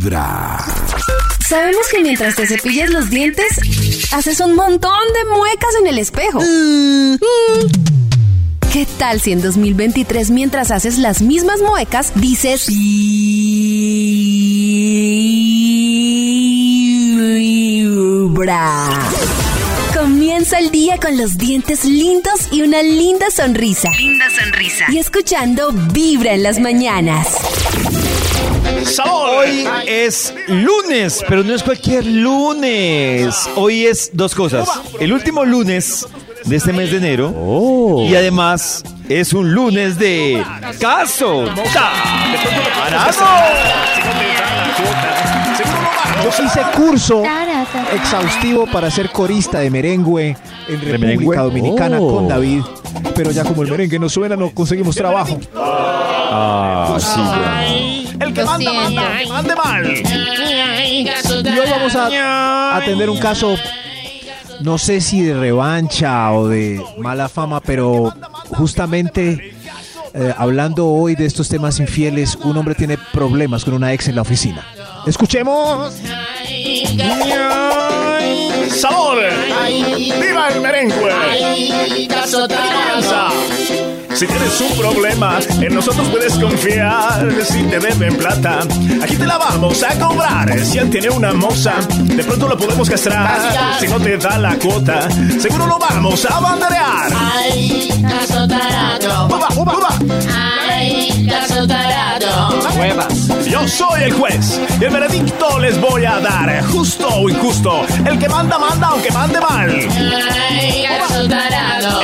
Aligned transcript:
Vibra. 0.00 0.64
Sabemos 1.46 1.86
que 1.92 2.00
mientras 2.00 2.34
te 2.34 2.46
cepillas 2.46 2.88
los 2.88 3.10
dientes, 3.10 3.46
haces 4.12 4.40
un 4.40 4.54
montón 4.54 4.90
de 5.12 5.36
muecas 5.36 5.68
en 5.80 5.88
el 5.88 5.98
espejo. 5.98 6.40
Mm. 6.40 7.16
¿Qué 8.72 8.86
tal 8.98 9.20
si 9.20 9.32
en 9.32 9.42
2023 9.42 10.30
mientras 10.30 10.70
haces 10.70 10.96
las 10.96 11.20
mismas 11.20 11.60
muecas 11.60 12.12
dices 12.14 12.66
Vibra? 12.68 13.28
Comienza 19.94 20.58
el 20.60 20.70
día 20.70 20.96
con 20.96 21.18
los 21.18 21.36
dientes 21.36 21.84
lindos 21.84 22.48
y 22.50 22.62
una 22.62 22.82
linda 22.82 23.30
sonrisa. 23.30 23.90
Linda 23.98 24.24
sonrisa. 24.30 24.86
Y 24.88 24.98
escuchando 24.98 25.72
Vibra 25.72 26.32
en 26.32 26.42
las 26.44 26.58
mañanas. 26.58 27.36
Hoy 28.98 29.68
es 29.86 30.34
lunes, 30.48 31.24
pero 31.28 31.44
no 31.44 31.54
es 31.54 31.62
cualquier 31.62 32.04
lunes. 32.04 33.48
Hoy 33.56 33.86
es 33.86 34.10
dos 34.12 34.34
cosas. 34.34 34.68
El 34.98 35.12
último 35.12 35.44
lunes 35.44 36.06
de 36.44 36.56
este 36.56 36.72
mes 36.72 36.90
de 36.90 36.96
enero. 36.96 38.04
Y 38.08 38.14
además 38.16 38.82
es 39.08 39.32
un 39.32 39.52
lunes 39.54 39.98
de 39.98 40.44
caso. 40.80 41.44
Yo 46.24 46.44
hice 46.44 46.60
curso 46.76 47.22
exhaustivo 47.94 48.66
para 48.66 48.90
ser 48.90 49.10
corista 49.10 49.60
de 49.60 49.70
merengue 49.70 50.36
en 50.68 50.80
República? 50.80 51.42
Dominicana 51.42 51.98
Oh. 52.00 52.16
con 52.16 52.28
David. 52.28 52.62
Pero 53.14 53.30
ya 53.30 53.44
como 53.44 53.62
el 53.62 53.70
merengue 53.70 53.98
no 53.98 54.08
suena, 54.08 54.36
no 54.36 54.50
conseguimos 54.50 54.94
trabajo. 54.96 55.38
Ah, 55.56 56.96
sí. 56.98 57.89
El 58.20 58.34
que 58.34 58.44
manda, 58.44 58.72
manda, 58.72 59.18
que 59.18 59.26
mande 59.28 59.56
mal. 59.56 59.86
Y 59.86 61.58
hoy 61.58 61.70
vamos 61.70 61.94
a 61.94 62.76
atender 62.76 63.10
un 63.10 63.18
caso, 63.18 63.56
no 64.60 64.78
sé 64.78 65.00
si 65.00 65.22
de 65.22 65.34
revancha 65.34 66.32
o 66.32 66.48
de 66.48 66.82
mala 66.98 67.28
fama, 67.28 67.60
pero 67.60 68.14
justamente 68.50 69.54
eh, 70.12 70.34
hablando 70.36 70.88
hoy 70.88 71.14
de 71.14 71.26
estos 71.26 71.48
temas 71.48 71.78
infieles, 71.78 72.36
un 72.36 72.56
hombre 72.56 72.74
tiene 72.74 72.98
problemas 73.12 73.64
con 73.64 73.74
una 73.74 73.92
ex 73.92 74.08
en 74.08 74.16
la 74.16 74.22
oficina. 74.22 74.66
Escuchemos. 75.06 75.94
Sabor. 78.76 79.18
Viva 79.96 80.48
el 80.48 80.60
merengue. 80.60 81.10
Alianza. 82.20 83.28
Si 84.20 84.26
tienes 84.26 84.60
un 84.60 84.76
problema, 84.76 85.38
en 85.62 85.74
nosotros 85.74 86.06
puedes 86.10 86.34
confiar. 86.34 87.42
Si 87.42 87.62
te 87.62 87.78
deben 87.78 88.18
plata, 88.18 88.60
aquí 89.02 89.16
te 89.16 89.26
la 89.26 89.38
vamos 89.38 89.82
a 89.82 89.98
cobrar. 89.98 90.62
Si 90.62 90.76
él 90.76 90.90
tiene 90.90 91.08
una 91.08 91.32
moza, 91.32 91.76
de 92.04 92.22
pronto 92.22 92.46
lo 92.46 92.58
podemos 92.58 92.90
castrar. 92.90 93.80
Si 93.80 93.88
no 93.88 93.98
te 93.98 94.18
da 94.18 94.36
la 94.36 94.58
cuota, 94.58 95.08
seguro 95.40 95.66
lo 95.66 95.78
vamos 95.78 96.22
a 96.26 96.38
banderear. 96.38 97.12
Uba, 98.40 99.48
uba, 99.54 99.74
uba. 99.76 99.88
Yo 103.46 103.68
soy 103.68 104.04
el 104.04 104.12
juez 104.14 104.58
y 104.80 104.84
el 104.84 104.90
veredicto 104.90 105.58
les 105.58 105.78
voy 105.78 106.06
a 106.06 106.20
dar. 106.20 106.64
Justo 106.64 107.06
o 107.06 107.28
injusto, 107.28 107.82
el 108.06 108.18
que 108.18 108.30
manda, 108.30 108.58
manda, 108.58 108.86
aunque 108.88 109.10
mande 109.10 109.40
mal. 109.40 109.70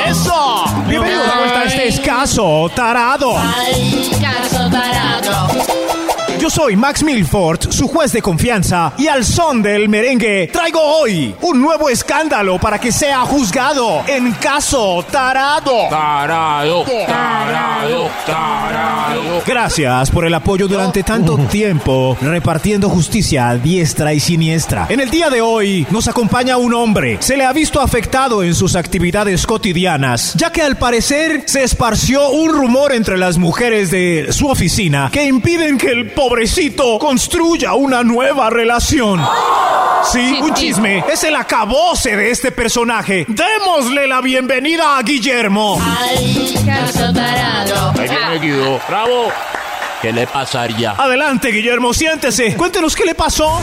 ¡Eso! 0.06 0.64
Bienvenidos 0.86 1.26
de 1.26 1.38
vuelta 1.38 1.60
a 1.60 1.64
este 1.64 1.88
escaso 1.88 2.70
tarado. 2.74 3.32
Yo 6.46 6.50
soy 6.50 6.76
Max 6.76 7.02
Milford, 7.02 7.72
su 7.72 7.88
juez 7.88 8.12
de 8.12 8.22
confianza, 8.22 8.92
y 8.98 9.08
al 9.08 9.24
son 9.24 9.62
del 9.62 9.88
merengue 9.88 10.48
traigo 10.52 10.80
hoy 10.80 11.34
un 11.40 11.60
nuevo 11.60 11.88
escándalo 11.88 12.60
para 12.60 12.78
que 12.78 12.92
sea 12.92 13.22
juzgado 13.22 14.04
en 14.06 14.30
caso 14.34 15.04
tarado. 15.10 15.88
Tarado, 15.90 16.84
tarado, 17.04 18.08
tarado. 18.24 19.42
Gracias 19.44 20.08
por 20.12 20.24
el 20.24 20.34
apoyo 20.34 20.68
durante 20.68 21.02
tanto 21.02 21.36
tiempo, 21.50 22.16
repartiendo 22.20 22.88
justicia 22.90 23.48
a 23.48 23.56
diestra 23.56 24.14
y 24.14 24.20
siniestra. 24.20 24.86
En 24.88 25.00
el 25.00 25.10
día 25.10 25.30
de 25.30 25.40
hoy 25.40 25.84
nos 25.90 26.06
acompaña 26.06 26.58
un 26.58 26.74
hombre. 26.74 27.16
Se 27.18 27.36
le 27.36 27.44
ha 27.44 27.52
visto 27.52 27.80
afectado 27.80 28.44
en 28.44 28.54
sus 28.54 28.76
actividades 28.76 29.48
cotidianas, 29.48 30.34
ya 30.34 30.52
que 30.52 30.62
al 30.62 30.78
parecer 30.78 31.42
se 31.46 31.64
esparció 31.64 32.30
un 32.30 32.52
rumor 32.52 32.92
entre 32.92 33.18
las 33.18 33.36
mujeres 33.36 33.90
de 33.90 34.28
su 34.30 34.46
oficina 34.46 35.10
que 35.12 35.24
impiden 35.24 35.76
que 35.76 35.90
el 35.90 36.12
pobrecito 36.36 36.98
construya 36.98 37.72
una 37.72 38.04
nueva 38.04 38.50
relación. 38.50 39.26
Sí, 40.12 40.38
un 40.42 40.52
chisme. 40.52 41.02
Es 41.10 41.24
el 41.24 41.34
acabose 41.34 42.14
de 42.14 42.30
este 42.30 42.52
personaje. 42.52 43.24
Démosle 43.26 44.06
la 44.06 44.20
bienvenida 44.20 44.98
a 44.98 45.02
Guillermo. 45.02 45.80
Ahí 45.98 46.54
viene 47.94 48.38
Guido. 48.38 48.78
Bravo. 48.86 49.32
¿Qué 50.02 50.12
le 50.12 50.26
pasaría? 50.26 50.90
Adelante, 50.90 51.48
Guillermo, 51.48 51.94
siéntese. 51.94 52.54
Cuéntenos 52.54 52.94
qué 52.94 53.06
le 53.06 53.14
pasó. 53.14 53.58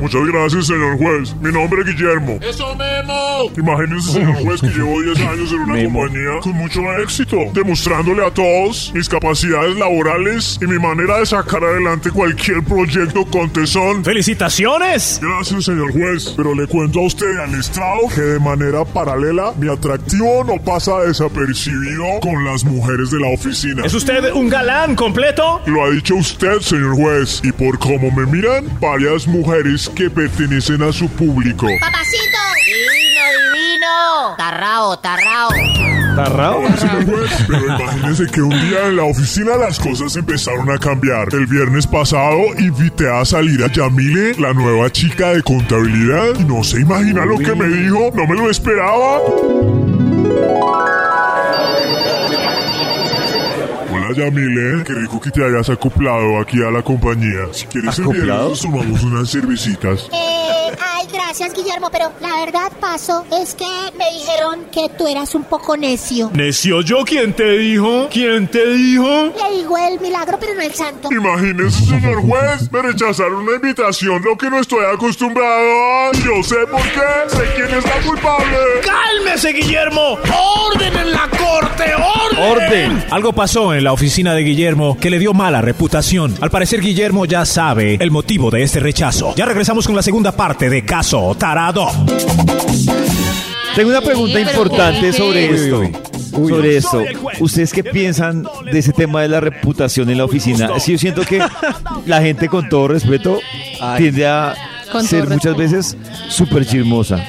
Muchas 0.00 0.26
gracias, 0.26 0.66
señor 0.66 0.98
juez. 0.98 1.34
Mi 1.40 1.50
nombre 1.50 1.80
es 1.82 1.86
Guillermo. 1.96 2.38
¡Eso 2.42 2.74
Memo! 2.76 3.50
Imagínense, 3.56 4.12
señor 4.12 4.34
juez, 4.42 4.60
que 4.60 4.68
llevo 4.68 5.00
10 5.02 5.18
años 5.26 5.52
en 5.52 5.60
una 5.60 5.84
compañía 5.84 6.40
con 6.42 6.52
mucho 6.52 6.80
éxito, 7.02 7.36
demostrándole 7.54 8.24
a 8.24 8.30
todos 8.30 8.92
mis 8.94 9.08
capacidades 9.08 9.76
laborales 9.76 10.58
y 10.60 10.66
mi 10.66 10.78
manera 10.78 11.18
de 11.18 11.26
sacar 11.26 11.64
adelante 11.64 12.10
cualquier 12.10 12.62
proyecto 12.62 13.24
con 13.26 13.50
tesón. 13.50 14.04
¡Felicitaciones! 14.04 15.20
Gracias, 15.22 15.64
señor 15.64 15.92
juez. 15.92 16.34
Pero 16.36 16.54
le 16.54 16.66
cuento 16.66 17.00
a 17.00 17.06
usted 17.06 17.38
al 17.38 17.54
estrado 17.54 18.08
que 18.14 18.20
de 18.20 18.38
manera 18.38 18.84
paralela 18.84 19.52
mi 19.58 19.68
atractivo 19.72 20.44
no 20.44 20.62
pasa 20.62 21.00
desapercibido 21.00 22.20
con 22.20 22.44
las 22.44 22.64
mujeres 22.64 23.10
de 23.10 23.20
la 23.20 23.28
oficina. 23.28 23.84
¿Es 23.84 23.94
usted 23.94 24.32
un 24.32 24.48
galán 24.48 24.94
completo? 24.94 25.62
Lo 25.66 25.84
ha 25.84 25.90
dicho 25.90 26.16
usted, 26.16 26.60
señor 26.60 26.96
juez, 26.96 27.40
y 27.42 27.52
por 27.52 27.78
cómo 27.78 28.10
me 28.10 28.26
miran, 28.26 28.66
varias 28.80 29.26
mujeres 29.26 29.85
que 29.88 30.10
pertenecen 30.10 30.82
a 30.82 30.92
su 30.92 31.08
público. 31.08 31.66
Papacito. 31.80 32.38
Divino, 32.66 33.22
divino. 33.52 34.34
Tarrao, 34.36 34.98
tarrao. 34.98 35.50
¿Tarrao? 36.16 36.62
Pero 37.46 37.66
imagínese 37.66 38.26
que 38.26 38.40
un 38.42 38.50
día 38.50 38.86
en 38.86 38.96
la 38.96 39.04
oficina 39.04 39.56
las 39.56 39.78
cosas 39.78 40.16
empezaron 40.16 40.70
a 40.70 40.78
cambiar. 40.78 41.28
El 41.32 41.46
viernes 41.46 41.86
pasado 41.86 42.38
invité 42.58 43.10
a 43.10 43.24
salir 43.24 43.62
a 43.62 43.70
Yamile, 43.70 44.34
la 44.38 44.52
nueva 44.52 44.90
chica 44.90 45.34
de 45.34 45.42
contabilidad, 45.42 46.34
y 46.38 46.44
no 46.44 46.64
se 46.64 46.80
imagina 46.80 47.24
lo 47.24 47.38
que 47.38 47.54
me 47.54 47.68
dijo, 47.68 48.10
no 48.14 48.26
me 48.26 48.34
lo 48.34 48.50
esperaba. 48.50 49.20
Hola 54.06 54.14
Yamile, 54.18 54.84
qué 54.84 54.92
rico 54.92 55.20
que 55.20 55.30
te 55.32 55.44
hayas 55.44 55.68
acoplado 55.68 56.38
aquí 56.40 56.62
a 56.62 56.70
la 56.70 56.80
compañía. 56.80 57.48
Si 57.52 57.66
quieres 57.66 57.98
¿Acoplado? 57.98 58.14
viernes 58.24 58.48
nos 58.50 58.60
tomamos 58.60 59.02
unas 59.02 59.30
cervecitas. 59.30 60.08
Eh, 60.12 60.76
ay, 60.80 61.08
gracias, 61.12 61.52
Guillermo, 61.52 61.88
pero 61.90 62.12
la 62.20 62.44
verdad, 62.44 62.70
paso, 62.80 63.24
es 63.42 63.54
que 63.56 63.64
me 63.98 64.04
dijeron 64.12 64.64
que 64.70 64.88
tú 64.96 65.08
eras 65.08 65.34
un 65.34 65.42
poco 65.42 65.76
necio. 65.76 66.30
¿Necio 66.34 66.82
yo? 66.82 66.98
¿Quién 67.04 67.32
te 67.32 67.58
dijo? 67.58 68.08
¿Quién 68.08 68.46
te 68.46 68.64
dijo? 68.74 69.08
Le 69.08 69.56
digo 69.56 69.76
el 69.76 69.98
milagro, 69.98 70.38
pero 70.38 70.54
no 70.54 70.60
el 70.62 70.72
santo. 70.72 71.08
Imagínese, 71.10 71.84
señor 71.86 72.22
juez, 72.22 72.70
me 72.70 72.82
rechazaron 72.82 73.42
una 73.42 73.56
invitación, 73.56 74.22
lo 74.22 74.38
que 74.38 74.48
no 74.48 74.60
estoy 74.60 74.84
acostumbrado. 74.84 76.12
Yo 76.24 76.44
sé 76.44 76.64
por 76.70 76.82
qué, 76.82 77.36
sé 77.36 77.42
quién 77.56 77.76
es 77.76 77.84
la 77.84 78.06
culpable. 78.06 78.56
¡Cálmese, 78.84 79.52
Guillermo! 79.52 80.12
¡Orden 80.12 80.22
en 80.22 80.30
la 80.30 80.30
corte! 80.44 80.55
¡Orden! 82.50 83.04
Algo 83.10 83.32
pasó 83.32 83.74
en 83.74 83.84
la 83.84 83.92
oficina 83.92 84.34
de 84.34 84.42
Guillermo 84.42 84.96
que 84.98 85.10
le 85.10 85.18
dio 85.18 85.34
mala 85.34 85.60
reputación. 85.60 86.34
Al 86.40 86.50
parecer, 86.50 86.80
Guillermo 86.80 87.24
ya 87.24 87.44
sabe 87.44 87.96
el 88.00 88.10
motivo 88.10 88.50
de 88.50 88.62
este 88.62 88.80
rechazo. 88.80 89.34
Ya 89.36 89.46
regresamos 89.46 89.86
con 89.86 89.96
la 89.96 90.02
segunda 90.02 90.32
parte 90.32 90.70
de 90.70 90.84
Caso 90.84 91.34
Tarado. 91.38 91.88
Tengo 93.74 93.90
una 93.90 94.00
pregunta 94.00 94.40
importante 94.40 95.12
sobre 95.12 95.54
esto. 95.54 95.80
uy, 95.80 95.92
uy. 96.34 96.48
sobre 96.48 96.76
esto. 96.76 97.02
¿Ustedes 97.40 97.72
qué 97.72 97.84
piensan 97.84 98.46
de 98.70 98.78
ese 98.78 98.92
tema 98.92 99.22
de 99.22 99.28
la 99.28 99.40
reputación 99.40 100.08
en 100.08 100.18
la 100.18 100.24
oficina? 100.24 100.78
Sí, 100.78 100.92
yo 100.92 100.98
siento 100.98 101.22
que 101.22 101.40
la 102.06 102.22
gente, 102.22 102.48
con 102.48 102.68
todo 102.68 102.88
respeto, 102.88 103.40
tiende 103.98 104.26
a 104.26 104.54
ser 105.06 105.28
muchas 105.28 105.56
veces 105.56 105.96
súper 106.28 106.64
chismosa. 106.64 107.22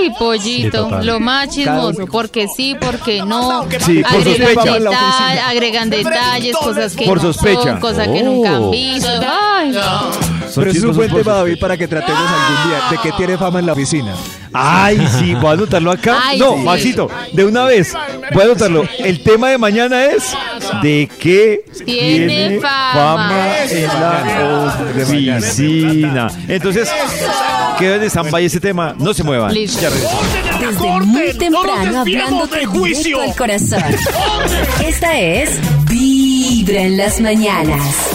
Uy, 0.00 0.10
pollito, 0.18 0.84
total. 0.84 1.06
lo 1.06 1.20
más 1.20 1.48
chismoso, 1.50 2.06
porque 2.06 2.46
sí, 2.54 2.76
porque 2.80 3.22
no. 3.24 3.66
Sí, 3.80 4.02
por 4.02 4.12
agregan, 4.20 4.54
sospecha. 4.54 4.78
deta- 4.78 5.48
agregan 5.48 5.90
detalles, 5.90 6.56
cosas 6.56 6.94
que 6.96 7.04
Por 7.04 7.16
no 7.18 7.32
sospecha. 7.32 7.62
son, 7.62 7.80
cosas 7.80 8.08
que 8.08 8.22
nunca 8.22 8.50
han 8.56 8.62
Oh. 8.64 8.70
visto. 8.70 9.08
Ay, 9.08 9.72
Son 9.74 10.62
Pero 10.62 10.70
eso 10.70 10.78
es 10.78 10.84
un 10.84 10.96
buen 10.96 11.10
tema, 11.12 11.32
David, 11.32 11.58
para 11.58 11.76
que 11.76 11.88
tratemos 11.88 12.20
algún 12.20 12.70
día 12.70 12.80
de 12.90 12.98
que 12.98 13.12
tiene 13.16 13.36
fama 13.38 13.58
en 13.60 13.66
la 13.66 13.72
oficina. 13.72 14.14
Ay, 14.52 15.04
sí, 15.18 15.34
voy 15.34 15.46
a 15.46 15.52
anotarlo 15.52 15.90
acá. 15.90 16.18
Ay, 16.22 16.38
no, 16.38 16.54
sí. 16.54 16.60
Maxito, 16.60 17.10
de 17.32 17.44
una 17.44 17.64
vez, 17.64 17.92
voy 18.32 18.42
a 18.42 18.44
anotarlo. 18.44 18.84
El 18.98 19.22
tema 19.24 19.48
de 19.48 19.58
mañana 19.58 20.04
es 20.04 20.32
¿De 20.82 21.08
qué 21.18 21.64
Tiene 21.84 22.60
fama. 22.60 23.30
en 23.70 23.86
la 24.00 25.38
oficina? 25.38 26.28
Entonces, 26.48 26.88
queda 27.78 27.98
de 27.98 28.06
stand-by 28.06 28.44
ese 28.44 28.60
tema. 28.60 28.94
No 28.98 29.14
se 29.14 29.22
muevan. 29.22 29.52
Listo. 29.52 29.80
Ya. 29.80 29.90
Desde 30.58 31.00
muy 31.00 31.32
temprano 31.34 32.00
hablándote 32.00 32.66
directo 32.66 33.20
al 33.20 33.34
corazón. 33.34 33.82
Esta 34.84 35.18
es 35.18 35.58
Vibra 35.88 36.82
en 36.82 36.96
las 36.96 37.20
mañanas. 37.20 38.14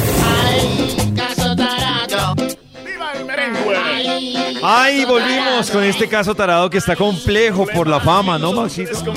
Ay, 4.62 5.06
volvimos 5.06 5.72
con 5.72 5.84
este 5.84 6.08
caso 6.08 6.36
tarado 6.36 6.70
que 6.70 6.78
está 6.78 6.96
complejo 6.96 7.66
por 7.66 7.88
la 7.88 8.00
fama, 8.00 8.38
¿no, 8.38 8.52
Maxito? 8.54 9.14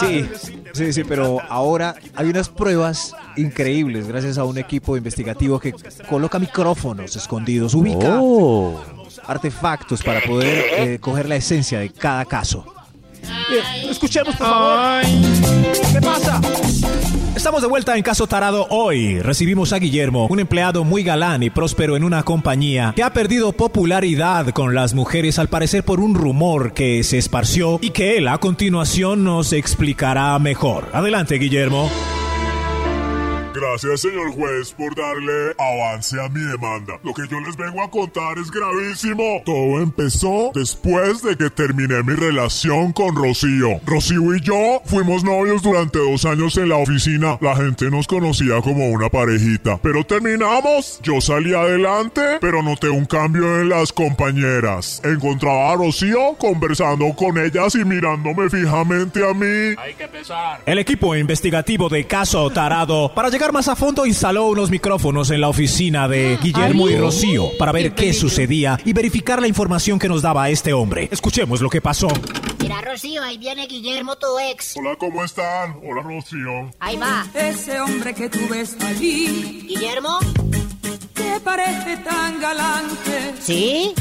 Sí, 0.00 0.26
sí, 0.72 0.92
sí, 0.92 1.04
pero 1.04 1.38
ahora 1.48 1.94
hay 2.14 2.28
unas 2.28 2.48
pruebas 2.48 3.14
increíbles 3.36 4.08
gracias 4.08 4.38
a 4.38 4.44
un 4.44 4.58
equipo 4.58 4.96
investigativo 4.96 5.60
que 5.60 5.74
coloca 6.08 6.38
micrófonos 6.38 7.16
escondidos, 7.16 7.74
ubica 7.74 8.20
artefactos 9.26 10.02
para 10.02 10.20
poder 10.20 10.64
eh, 10.76 10.98
coger 10.98 11.28
la 11.28 11.36
esencia 11.36 11.78
de 11.78 11.90
cada 11.90 12.24
caso. 12.24 12.64
Bien, 13.50 13.90
escuchemos, 13.90 14.36
por 14.36 14.46
favor. 14.46 15.02
¿Qué 15.92 16.00
pasa? 16.00 16.40
Estamos 17.34 17.62
de 17.62 17.68
vuelta 17.68 17.96
en 17.96 18.02
Caso 18.02 18.26
Tarado 18.26 18.66
hoy. 18.70 19.20
Recibimos 19.20 19.72
a 19.72 19.78
Guillermo, 19.78 20.26
un 20.28 20.40
empleado 20.40 20.84
muy 20.84 21.02
galán 21.02 21.42
y 21.42 21.50
próspero 21.50 21.96
en 21.96 22.04
una 22.04 22.22
compañía 22.24 22.92
que 22.96 23.02
ha 23.02 23.12
perdido 23.12 23.52
popularidad 23.52 24.48
con 24.50 24.74
las 24.74 24.94
mujeres 24.94 25.38
al 25.38 25.48
parecer 25.48 25.84
por 25.84 26.00
un 26.00 26.14
rumor 26.14 26.72
que 26.72 27.02
se 27.04 27.16
esparció 27.16 27.78
y 27.80 27.90
que 27.90 28.16
él 28.18 28.28
a 28.28 28.38
continuación 28.38 29.24
nos 29.24 29.52
explicará 29.52 30.38
mejor. 30.38 30.88
Adelante, 30.92 31.36
Guillermo. 31.36 31.90
Gracias, 33.80 34.00
señor 34.00 34.32
juez, 34.32 34.72
por 34.72 34.92
darle 34.96 35.54
avance 35.56 36.20
a 36.20 36.28
mi 36.28 36.40
demanda. 36.40 36.98
Lo 37.04 37.14
que 37.14 37.28
yo 37.28 37.38
les 37.38 37.56
vengo 37.56 37.80
a 37.80 37.88
contar 37.88 38.36
es 38.36 38.50
gravísimo. 38.50 39.40
Todo 39.46 39.80
empezó 39.80 40.50
después 40.52 41.22
de 41.22 41.36
que 41.36 41.48
terminé 41.48 42.02
mi 42.02 42.14
relación 42.14 42.92
con 42.92 43.14
Rocío. 43.14 43.80
Rocío 43.86 44.34
y 44.34 44.40
yo 44.40 44.82
fuimos 44.84 45.22
novios 45.22 45.62
durante 45.62 46.00
dos 46.00 46.24
años 46.24 46.56
en 46.56 46.70
la 46.70 46.76
oficina. 46.76 47.38
La 47.40 47.54
gente 47.54 47.88
nos 47.88 48.08
conocía 48.08 48.60
como 48.62 48.88
una 48.88 49.08
parejita. 49.10 49.78
Pero 49.80 50.04
terminamos. 50.04 50.98
Yo 51.04 51.20
salí 51.20 51.54
adelante, 51.54 52.38
pero 52.40 52.64
noté 52.64 52.88
un 52.88 53.04
cambio 53.04 53.60
en 53.60 53.68
las 53.68 53.92
compañeras. 53.92 55.00
Encontraba 55.04 55.70
a 55.70 55.76
Rocío 55.76 56.34
conversando 56.36 57.14
con 57.14 57.38
ellas 57.38 57.76
y 57.76 57.84
mirándome 57.84 58.50
fijamente 58.50 59.24
a 59.24 59.32
mí. 59.32 59.76
Hay 59.78 59.94
que 59.96 60.02
empezar. 60.02 60.62
El 60.66 60.80
equipo 60.80 61.14
investigativo 61.14 61.88
de 61.88 62.08
Caso 62.08 62.50
Tarado, 62.50 63.14
para 63.14 63.28
llegar 63.28 63.52
más 63.52 63.67
a 63.68 63.76
fondo, 63.76 64.06
instaló 64.06 64.46
unos 64.46 64.70
micrófonos 64.70 65.30
en 65.30 65.42
la 65.42 65.48
oficina 65.48 66.08
de 66.08 66.38
Guillermo 66.42 66.88
y 66.88 66.96
Rocío 66.96 67.50
para 67.58 67.70
ver 67.70 67.94
qué 67.94 68.14
sucedía 68.14 68.78
y 68.84 68.94
verificar 68.94 69.40
la 69.40 69.48
información 69.48 69.98
que 69.98 70.08
nos 70.08 70.22
daba 70.22 70.48
este 70.48 70.72
hombre. 70.72 71.08
Escuchemos 71.12 71.60
lo 71.60 71.68
que 71.68 71.82
pasó. 71.82 72.08
Mira, 72.60 72.80
Rocío, 72.80 73.22
ahí 73.22 73.36
viene 73.36 73.66
Guillermo, 73.66 74.16
tu 74.16 74.26
ex. 74.38 74.76
Hola, 74.76 74.96
¿cómo 74.96 75.22
están? 75.22 75.80
Hola, 75.84 76.02
Rocío. 76.02 76.70
Ahí 76.78 76.96
va. 76.96 77.26
Ese 77.34 77.78
hombre 77.80 78.14
que 78.14 78.30
tú 78.30 78.38
ves 78.48 78.76
allí, 78.86 79.66
Guillermo, 79.68 80.18
que 81.14 81.40
parece 81.44 81.98
tan 81.98 82.40
galante, 82.40 83.34
¿sí? 83.40 83.92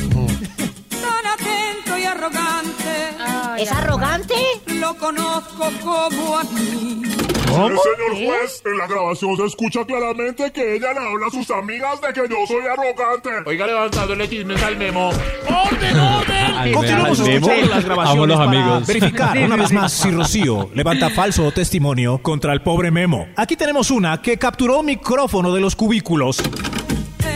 tan 0.89 1.25
atento 1.25 1.97
y 1.97 2.03
arrogante, 2.03 3.61
¿Es 3.61 3.71
arrogante? 3.71 4.35
lo 4.67 4.95
conozco 4.97 5.69
como 5.83 6.37
a 6.37 6.43
mí. 6.45 7.16
Sí, 7.47 7.53
señor 7.53 8.27
juez, 8.27 8.61
en 8.65 8.77
la 8.77 8.87
grabación 8.87 9.37
se 9.37 9.45
escucha 9.45 9.85
claramente 9.85 10.51
que 10.51 10.75
ella 10.75 10.93
le 10.93 10.99
habla 10.99 11.27
a 11.27 11.31
sus 11.31 11.49
amigas 11.51 11.99
de 12.01 12.13
que 12.13 12.21
yo 12.29 12.35
soy 12.47 12.61
arrogante. 12.65 13.29
Oiga, 13.49 13.65
levantándole 13.67 14.29
chismes 14.29 14.61
al 14.61 14.77
memo. 14.77 15.09
¡Orden, 15.09 15.99
orden! 15.99 16.73
Continuamos 16.73 17.19
escuchando 17.19 17.67
las 17.67 17.85
grabaciones 17.85 18.37
para 18.37 18.79
verificar 18.79 19.37
una 19.37 19.55
vez 19.55 19.71
más 19.71 19.93
si 19.93 20.11
Rocío 20.11 20.69
levanta 20.73 21.09
falso 21.09 21.51
testimonio 21.51 22.19
contra 22.19 22.53
el 22.53 22.61
pobre 22.61 22.91
Memo. 22.91 23.27
Aquí 23.35 23.55
tenemos 23.55 23.89
una 23.91 24.21
que 24.21 24.37
capturó 24.37 24.83
micrófono 24.83 25.53
de 25.53 25.61
los 25.61 25.75
cubículos. 25.75 26.41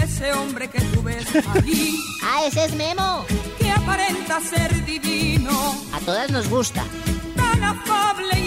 Ese 0.03 0.33
hombre 0.33 0.69
que 0.69 0.81
tú 0.81 1.01
ves 1.03 1.25
allí, 1.55 1.95
Ah, 2.23 2.41
ese 2.47 2.65
es 2.65 2.75
Memo. 2.75 3.25
que 3.59 3.69
aparenta 3.71 4.39
ser 4.41 4.85
divino, 4.85 5.75
A 5.93 5.99
todas 5.99 6.29
nos 6.29 6.47
gusta. 6.49 6.83
tan 7.35 7.63
afable 7.63 8.40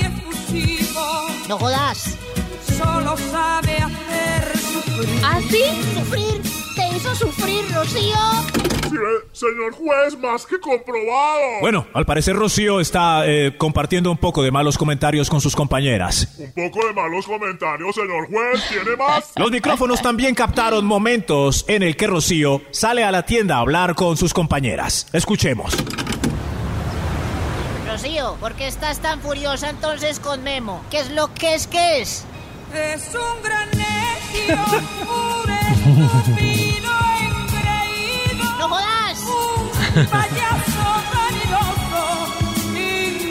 No 1.49 1.59
jodas. 1.59 2.17
solo 2.77 3.17
sabe 3.31 3.77
hacer 3.77 4.59
sufrir. 4.59 5.21
¿Ah, 5.23 5.41
sí? 5.51 5.63
¿Sufrir? 5.95 6.43
¿Te 6.75 6.97
hizo 6.97 7.15
sufrir, 7.15 7.65
Rocío? 7.75 8.17
Sí, 8.89 8.97
eh, 8.97 9.29
señor 9.33 9.73
juez, 9.73 10.19
más 10.19 10.47
que 10.47 10.59
comprobado. 10.59 11.61
Bueno, 11.61 11.87
al 11.93 12.05
parecer 12.07 12.35
Rocío 12.37 12.81
está 12.81 13.27
eh, 13.27 13.57
compartiendo 13.57 14.11
un 14.11 14.17
poco 14.19 14.43
de 14.43 14.51
malos 14.51 14.79
comentarios 14.79 15.29
con 15.29 15.41
sus 15.41 15.55
compañeras. 15.55 16.29
Un 16.39 16.53
poco 16.53 16.87
de 16.87 16.93
malos 16.95 17.27
comentarios, 17.27 17.95
señor 17.95 18.27
juez. 18.29 18.63
¿Tiene 18.69 18.97
más? 18.97 19.33
Los 19.37 19.51
micrófonos 19.51 20.01
también 20.03 20.35
captaron 20.35 20.85
momentos 20.85 21.65
en 21.69 21.83
el 21.83 21.97
que 21.97 22.07
Rocío 22.07 22.63
sale 22.71 23.05
a 23.05 23.11
la 23.11 23.25
tienda 23.25 23.57
a 23.57 23.61
hablar 23.61 23.95
con 23.95 24.17
sus 24.17 24.33
compañeras. 24.33 25.07
Escuchemos. 25.13 25.77
Rocío, 27.95 28.35
¿por 28.41 28.55
qué 28.57 28.67
estás 28.67 28.99
tan 28.99 29.21
furiosa 29.21 29.71
entonces 29.71 30.19
con 30.19 30.43
Memo? 30.43 30.83
¿Qué 30.91 30.99
es 30.99 31.13
lo 31.13 31.33
que 31.33 31.55
es 31.55 31.69
que 31.69 32.01
es? 32.01 32.25
Es 32.75 33.15
un 33.15 33.41
gran 33.41 33.71
necio, 33.71 34.57
un 35.07 35.53
estúpido 35.53 36.91
engreído. 37.21 38.45
¡No 38.59 38.69
jodas! 38.69 39.21
Un 39.95 40.07
payaso 40.07 40.87
vanidoso, 41.15 42.03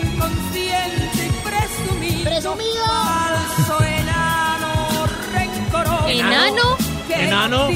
inconsciente 0.06 1.26
y 1.26 1.30
presumido. 1.44 2.24
¡Presumido! 2.24 2.86
Falso 2.86 3.84
enano, 3.84 5.08
rencoroso. 5.34 6.08
¿Enano? 6.08 6.78
Que 7.10 7.28
¿Enano? 7.28 7.68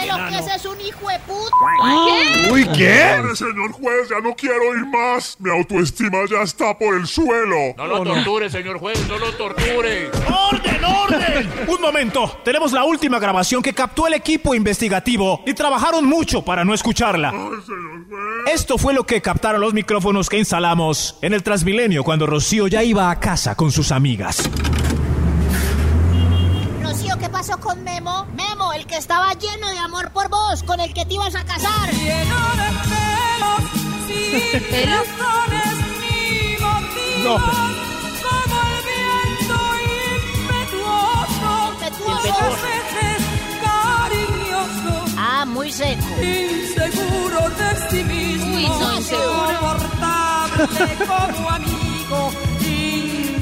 Ese 0.00 0.08
lo 0.08 0.28
que 0.28 0.38
es 0.38 0.56
es 0.56 0.66
un 0.66 0.80
hijo 0.80 1.08
de 1.08 1.18
puta. 1.20 2.52
Uy, 2.52 2.66
¿qué? 2.76 3.16
Pare, 3.16 3.36
señor 3.36 3.72
juez, 3.72 4.08
ya 4.08 4.20
no 4.20 4.34
quiero 4.34 4.74
ir 4.76 4.86
más. 4.86 5.36
Mi 5.38 5.50
autoestima 5.50 6.18
ya 6.30 6.42
está 6.42 6.76
por 6.76 6.94
el 6.94 7.06
suelo. 7.06 7.74
No 7.76 7.86
lo 7.86 8.02
torture, 8.04 8.50
señor 8.50 8.78
juez, 8.78 9.06
no 9.08 9.18
lo 9.18 9.32
torture. 9.32 10.10
¡Orden, 10.50 10.84
orden! 10.84 11.50
Un 11.68 11.80
momento. 11.80 12.40
Tenemos 12.44 12.72
la 12.72 12.84
última 12.84 13.18
grabación 13.18 13.62
que 13.62 13.72
captó 13.72 14.06
el 14.06 14.14
equipo 14.14 14.54
investigativo 14.54 15.42
y 15.46 15.54
trabajaron 15.54 16.06
mucho 16.06 16.42
para 16.42 16.64
no 16.64 16.74
escucharla. 16.74 17.30
Ay, 17.30 17.62
señor 17.66 18.08
juez. 18.08 18.54
Esto 18.54 18.78
fue 18.78 18.94
lo 18.94 19.04
que 19.04 19.20
captaron 19.20 19.60
los 19.60 19.74
micrófonos 19.74 20.28
que 20.28 20.38
instalamos 20.38 21.18
en 21.22 21.34
el 21.34 21.42
Transmilenio 21.42 22.04
cuando 22.04 22.26
Rocío 22.26 22.66
ya 22.68 22.82
iba 22.82 23.10
a 23.10 23.20
casa 23.20 23.54
con 23.54 23.70
sus 23.70 23.92
amigas. 23.92 24.48
Rocío, 26.82 27.16
¿qué 27.18 27.28
pasó 27.28 27.58
con 27.60 27.82
Memo? 27.84 28.26
Memo, 28.34 28.49
el 28.80 28.86
que 28.86 28.96
estaba 28.96 29.32
lleno 29.34 29.68
de 29.68 29.78
amor 29.78 30.10
por 30.12 30.28
vos, 30.30 30.62
con 30.62 30.80
el 30.80 30.92
que 30.94 31.04
te 31.04 31.14
ibas 31.14 31.34
a 31.34 31.44
casar. 31.44 31.90
Lleno 31.92 32.56
de 32.60 32.70
pelos, 32.88 33.62
sin 34.06 34.62
razones 34.90 35.74
ni 36.00 36.56
motivos. 36.58 37.42
Como 38.22 38.56
el 38.70 38.80
viento 38.88 39.58
impetuoso, 40.40 41.50
Impetuoso. 41.72 42.22
muchas 42.22 42.54
veces 42.62 43.18
cariñoso. 43.64 44.94
Ah, 45.18 45.44
muy 45.46 45.70
seco. 45.70 46.08
Inseguro 46.22 47.40
de 47.50 47.70
sí 47.90 48.00
mismo, 48.04 48.56
Uy, 48.56 48.66
no, 48.66 48.96
insoportable 48.96 50.88
como 51.06 51.50
amigo, 51.50 52.20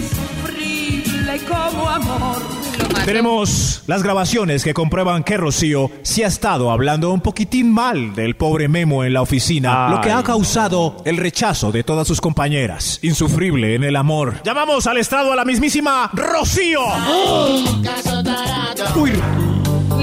insufrible 0.08 1.34
como 1.46 1.88
amor. 1.88 2.57
Tenemos 3.04 3.82
las 3.86 4.02
grabaciones 4.02 4.64
que 4.64 4.74
comprueban 4.74 5.24
que 5.24 5.36
Rocío 5.36 5.90
sí 6.02 6.22
ha 6.22 6.26
estado 6.26 6.70
hablando 6.70 7.10
un 7.12 7.20
poquitín 7.20 7.72
mal 7.72 8.14
del 8.14 8.36
pobre 8.36 8.68
Memo 8.68 9.04
en 9.04 9.14
la 9.14 9.22
oficina, 9.22 9.88
lo 9.88 10.00
que 10.00 10.10
ha 10.10 10.22
causado 10.22 10.96
el 11.04 11.16
rechazo 11.16 11.72
de 11.72 11.84
todas 11.84 12.06
sus 12.06 12.20
compañeras. 12.20 12.98
Insufrible 13.02 13.74
en 13.74 13.84
el 13.84 13.96
amor. 13.96 14.42
Llamamos 14.44 14.86
al 14.86 14.98
estrado 14.98 15.32
a 15.32 15.36
la 15.36 15.44
mismísima 15.44 16.10
Rocío. 16.12 16.82
Uy, 18.96 19.12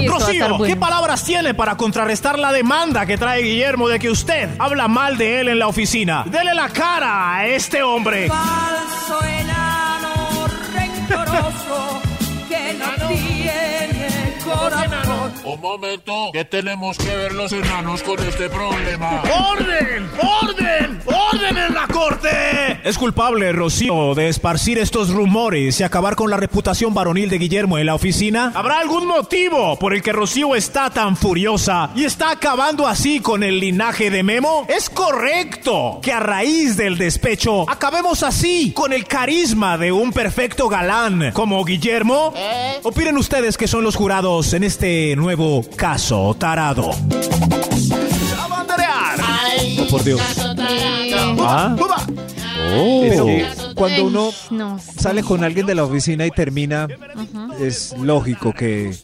Rocío, 0.08 0.48
bueno. 0.56 0.64
¿qué 0.64 0.76
palabras 0.76 1.24
tiene 1.24 1.54
para 1.54 1.76
contrarrestar 1.76 2.38
la 2.38 2.52
demanda 2.52 3.06
que 3.06 3.16
trae 3.16 3.42
Guillermo 3.42 3.88
de 3.88 3.98
que 3.98 4.10
usted 4.10 4.50
habla 4.58 4.88
mal 4.88 5.16
de 5.16 5.40
él 5.40 5.48
en 5.48 5.58
la 5.58 5.68
oficina? 5.68 6.24
Dele 6.26 6.54
la 6.54 6.68
cara 6.68 7.36
a 7.36 7.46
este 7.46 7.82
hombre. 7.82 8.28
Falso 8.28 9.24
enano, 9.24 10.46
rencoroso, 10.74 11.65
no 12.78 13.08
tiene 13.08 14.34
corazón. 14.44 15.05
Un 15.46 15.60
momento, 15.60 16.30
¿qué 16.32 16.44
tenemos 16.44 16.98
que 16.98 17.16
ver 17.16 17.32
los 17.32 17.52
enanos 17.52 18.02
con 18.02 18.18
este 18.18 18.48
problema? 18.48 19.22
¡Orden! 19.52 20.10
¡Orden! 20.42 21.00
¡Orden 21.06 21.56
en 21.56 21.72
la 21.72 21.86
corte! 21.86 22.80
Es 22.82 22.98
culpable, 22.98 23.52
Rocío, 23.52 24.16
de 24.16 24.28
esparcir 24.28 24.76
estos 24.78 25.10
rumores 25.10 25.78
y 25.78 25.84
acabar 25.84 26.16
con 26.16 26.30
la 26.30 26.36
reputación 26.36 26.94
varonil 26.94 27.30
de 27.30 27.38
Guillermo 27.38 27.78
en 27.78 27.86
la 27.86 27.94
oficina. 27.94 28.50
¿Habrá 28.56 28.80
algún 28.80 29.06
motivo 29.06 29.78
por 29.78 29.94
el 29.94 30.02
que 30.02 30.12
Rocío 30.12 30.56
está 30.56 30.90
tan 30.90 31.16
furiosa 31.16 31.90
y 31.94 32.02
está 32.02 32.32
acabando 32.32 32.84
así 32.84 33.20
con 33.20 33.44
el 33.44 33.60
linaje 33.60 34.10
de 34.10 34.24
Memo? 34.24 34.66
Es 34.68 34.90
correcto 34.90 36.00
que 36.02 36.12
a 36.12 36.18
raíz 36.18 36.76
del 36.76 36.98
despecho 36.98 37.70
acabemos 37.70 38.24
así 38.24 38.72
con 38.72 38.92
el 38.92 39.04
carisma 39.04 39.78
de 39.78 39.92
un 39.92 40.12
perfecto 40.12 40.68
galán 40.68 41.30
como 41.32 41.64
Guillermo. 41.64 42.34
Opinen 42.82 43.16
ustedes 43.16 43.56
que 43.56 43.68
son 43.68 43.84
los 43.84 43.94
jurados 43.94 44.52
en 44.52 44.64
este 44.64 45.14
nuevo 45.14 45.35
caso 45.76 46.34
tarado. 46.38 46.90
Oh, 49.78 49.86
por 49.90 50.02
Dios. 50.04 50.20
Ah, 51.40 51.76
Es 52.72 53.20
Oh. 53.20 53.26
que 53.26 53.46
cuando 53.74 54.04
uno 54.06 54.30
No. 54.50 54.78
sale 54.78 55.22
con 55.22 55.44
alguien 55.44 55.66
de 55.66 55.74
la 55.74 55.84
oficina 55.84 56.26
y 56.26 56.30
termina, 56.30 56.88
es 57.60 57.94
lógico 57.98 58.52
que, 58.52 58.94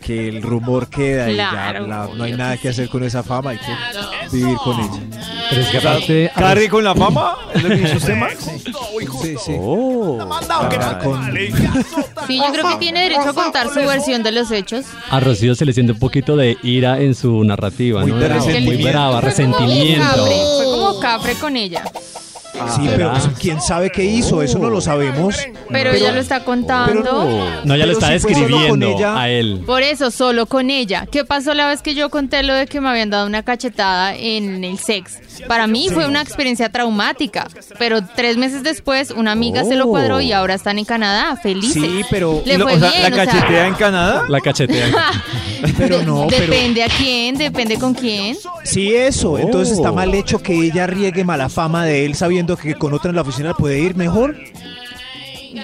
que 0.00 0.28
el 0.28 0.42
rumor 0.42 0.88
queda 0.88 1.30
y 1.30 1.36
ya 1.36 1.72
la- 1.80 2.08
no 2.14 2.24
hay 2.24 2.32
nada 2.32 2.56
que 2.56 2.68
hacer 2.68 2.88
con 2.88 3.02
esa 3.02 3.22
fama, 3.22 3.50
hay 3.50 3.58
que 3.58 3.72
vivir 4.36 4.56
con 4.58 4.78
ella. 4.78 5.00
Pero 5.50 5.62
es 5.62 5.68
que 5.68 5.78
aparte, 5.78 6.30
¿Cargue 6.34 6.68
con 6.68 6.84
la 6.84 6.94
fama? 6.94 7.36
¿Es 7.54 7.62
lo 7.62 7.68
que 7.70 7.76
dice 7.76 7.96
usted, 7.96 8.16
Max? 8.16 8.44
Sí, 9.22 9.34
sí. 9.44 9.52
Sí, 12.26 12.38
yo 12.38 12.52
creo 12.52 12.68
que 12.68 12.76
tiene 12.78 13.02
derecho 13.02 13.30
a 13.30 13.34
contar 13.34 13.68
su 13.68 13.80
versión 13.80 14.22
de 14.22 14.32
los 14.32 14.50
hechos. 14.50 14.84
a 15.10 15.20
Rocío 15.20 15.54
se 15.54 15.64
le 15.64 15.72
siente 15.72 15.92
un 15.92 15.98
poquito 15.98 16.36
de 16.36 16.56
ira 16.62 17.00
en 17.00 17.14
su 17.14 17.42
narrativa, 17.44 18.02
Muy 18.02 18.12
¿no? 18.12 18.16
Muy 18.16 18.76
brava, 18.82 19.20
resentimiento. 19.20 20.26
fue 20.26 20.64
como 20.64 21.00
capre 21.00 21.34
con 21.34 21.56
ella. 21.56 21.82
Sí, 22.76 22.82
pero 22.88 23.10
pues, 23.10 23.28
quién 23.38 23.60
sabe 23.60 23.90
qué 23.90 24.04
hizo, 24.04 24.42
eso 24.42 24.58
no 24.58 24.70
lo 24.70 24.80
sabemos. 24.80 25.36
Pero, 25.70 25.90
ella 25.92 26.12
lo 26.12 26.20
está 26.20 26.44
contando. 26.44 27.02
No, 27.64 27.74
ella 27.74 27.86
lo 27.86 27.92
Pero 27.94 27.98
está 27.98 28.12
si 28.12 28.18
fue 28.20 28.34
solo 28.34 28.46
con 28.46 28.50
describiendo 28.80 28.96
ella- 28.98 29.20
a 29.20 29.28
él. 29.30 29.62
Por 29.66 29.82
eso, 29.82 30.10
solo 30.10 30.46
con 30.46 30.70
ella. 30.70 31.06
¿Qué 31.10 31.24
pasó 31.24 31.54
la 31.54 31.68
vez 31.68 31.82
que 31.82 31.94
yo 31.94 32.10
conté 32.10 32.42
lo 32.42 32.54
de 32.54 32.66
que 32.66 32.80
me 32.80 32.88
habían 32.88 33.10
dado 33.10 33.26
una 33.26 33.42
cachetada 33.42 34.14
en 34.14 34.64
el 34.64 34.78
sex? 34.78 35.18
Para 35.48 35.66
mí 35.66 35.88
fue 35.92 36.06
una 36.06 36.20
experiencia 36.20 36.68
traumática, 36.70 37.46
pero 37.78 38.00
tres 38.04 38.36
meses 38.36 38.62
después 38.62 39.10
una 39.10 39.32
amiga 39.32 39.64
se 39.64 39.76
lo 39.76 39.86
cuadró 39.88 40.20
y 40.20 40.32
ahora 40.32 40.54
están 40.54 40.78
en 40.78 40.84
Canadá, 40.84 41.36
felices. 41.36 41.82
Sí, 41.82 42.02
pero- 42.10 42.42
Le 42.44 42.58
Lo- 42.58 42.64
fue 42.66 42.74
o 42.76 42.78
sea, 42.78 42.90
bien, 42.90 43.02
¿La 43.02 43.08
o 43.08 43.12
sea, 43.14 43.26
cachetea 43.26 43.66
en 43.66 43.74
Canadá? 43.74 44.24
La 44.28 44.40
cachetea. 44.40 44.86
Pero 45.76 46.02
no, 46.02 46.26
pero 46.28 46.46
Depende 46.52 46.82
a 46.82 46.88
quién, 46.88 47.36
depende 47.36 47.78
con 47.78 47.94
quién. 47.94 48.36
sí 48.64 48.94
eso, 48.94 49.38
entonces 49.38 49.76
está 49.76 49.92
mal 49.92 50.14
hecho 50.14 50.40
que 50.42 50.52
ella 50.54 50.86
riegue 50.86 51.24
mala 51.24 51.48
fama 51.48 51.84
de 51.84 52.04
él 52.06 52.14
sabiendo 52.14 52.56
que 52.56 52.74
con 52.74 52.92
otra 52.94 53.10
en 53.10 53.16
la 53.16 53.22
oficina 53.22 53.54
puede 53.54 53.78
ir 53.80 53.94
mejor. 53.96 54.36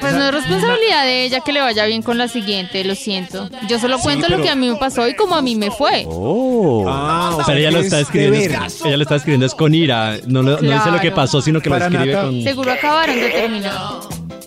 Pues 0.00 0.14
no 0.14 0.26
es 0.26 0.34
responsabilidad 0.34 1.04
de 1.04 1.24
ella 1.24 1.40
que 1.40 1.52
le 1.52 1.60
vaya 1.60 1.86
bien 1.86 2.02
con 2.02 2.18
la 2.18 2.26
siguiente, 2.26 2.82
lo 2.82 2.96
siento. 2.96 3.48
Yo 3.68 3.78
solo 3.78 3.98
Sí, 3.98 4.02
cuento 4.02 4.26
pero- 4.26 4.38
lo 4.38 4.42
que 4.44 4.50
a 4.50 4.56
mí 4.56 4.68
me 4.68 4.74
pasó 4.76 5.06
y 5.08 5.14
como 5.14 5.36
a 5.36 5.42
mí 5.42 5.54
me 5.54 5.70
fue. 5.70 6.04
Oh. 6.08 6.84
Ah, 6.88 7.30
o 7.32 7.36
sea, 7.36 7.44
Pero 7.46 7.58
ella 7.60 7.70
lo 7.70 7.78
está 7.78 7.96
es 8.00 8.02
escribiendo. 8.06 8.64
es- 8.66 8.84
ella 8.84 8.96
lo 8.96 9.02
está 9.04 9.14
escribiendo 9.16 9.46
es 9.46 9.54
con 9.54 9.74
ira. 9.74 10.16
No, 10.26 10.42
lo- 10.42 10.60
no 10.60 10.72
dice 10.72 10.90
lo 10.90 11.00
que 11.00 11.12
pasó, 11.12 11.40
sino 11.40 11.60
que 11.60 11.70
lo 11.70 11.76
Para 11.76 11.86
escribe 11.86 12.12
Nata. 12.14 12.24
con. 12.26 12.42
Seguro 12.42 12.72
acabaron 12.72 13.14
de 13.16 13.28
terminar. 13.30 13.74